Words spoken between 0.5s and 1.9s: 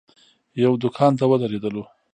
یوه دوکان ته ودرېدو.